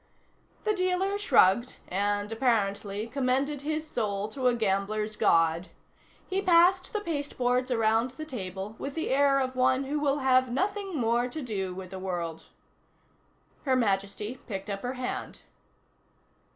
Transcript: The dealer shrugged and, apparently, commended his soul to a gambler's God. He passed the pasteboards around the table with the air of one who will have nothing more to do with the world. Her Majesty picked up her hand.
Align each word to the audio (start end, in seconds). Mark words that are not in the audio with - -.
The 0.63 0.73
dealer 0.73 1.19
shrugged 1.19 1.75
and, 1.87 2.31
apparently, 2.31 3.05
commended 3.05 3.61
his 3.61 3.87
soul 3.87 4.29
to 4.29 4.47
a 4.47 4.55
gambler's 4.55 5.15
God. 5.15 5.67
He 6.27 6.41
passed 6.41 6.91
the 6.91 7.01
pasteboards 7.01 7.69
around 7.69 8.09
the 8.09 8.25
table 8.25 8.75
with 8.79 8.95
the 8.95 9.11
air 9.11 9.37
of 9.39 9.55
one 9.55 9.83
who 9.83 9.99
will 9.99 10.17
have 10.17 10.49
nothing 10.51 10.97
more 10.99 11.27
to 11.27 11.43
do 11.43 11.75
with 11.75 11.91
the 11.91 11.99
world. 11.99 12.45
Her 13.65 13.75
Majesty 13.75 14.39
picked 14.47 14.71
up 14.71 14.81
her 14.81 14.93
hand. 14.93 15.43